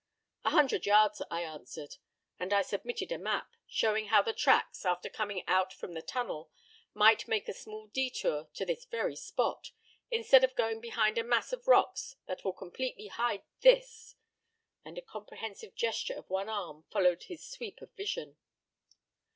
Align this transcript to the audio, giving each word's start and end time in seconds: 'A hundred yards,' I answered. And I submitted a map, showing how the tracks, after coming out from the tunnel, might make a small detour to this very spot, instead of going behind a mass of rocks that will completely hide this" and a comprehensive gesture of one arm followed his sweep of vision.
'A 0.45 0.49
hundred 0.49 0.87
yards,' 0.87 1.21
I 1.29 1.43
answered. 1.43 1.97
And 2.39 2.53
I 2.53 2.63
submitted 2.63 3.11
a 3.11 3.19
map, 3.19 3.55
showing 3.67 4.07
how 4.07 4.23
the 4.23 4.33
tracks, 4.33 4.83
after 4.83 5.09
coming 5.11 5.43
out 5.47 5.71
from 5.71 5.93
the 5.93 6.01
tunnel, 6.01 6.49
might 6.95 7.27
make 7.27 7.47
a 7.47 7.53
small 7.53 7.85
detour 7.85 8.47
to 8.55 8.65
this 8.65 8.85
very 8.85 9.15
spot, 9.15 9.69
instead 10.09 10.43
of 10.43 10.55
going 10.55 10.81
behind 10.81 11.19
a 11.19 11.23
mass 11.23 11.53
of 11.53 11.67
rocks 11.67 12.15
that 12.25 12.43
will 12.43 12.53
completely 12.53 13.09
hide 13.09 13.43
this" 13.59 14.15
and 14.83 14.97
a 14.97 15.03
comprehensive 15.03 15.75
gesture 15.75 16.15
of 16.15 16.27
one 16.31 16.49
arm 16.49 16.83
followed 16.89 17.25
his 17.25 17.45
sweep 17.47 17.79
of 17.79 17.91
vision. 17.93 18.37